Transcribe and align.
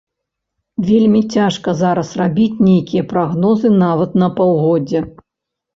Вельмі 0.87 1.21
цяжка 1.35 1.75
зараз 1.83 2.09
рабіць 2.23 2.61
нейкія 2.69 3.07
прагнозы 3.13 3.77
нават 3.87 4.21
на 4.25 4.33
паўгоддзе. 4.41 4.99